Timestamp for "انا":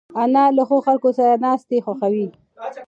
0.21-0.43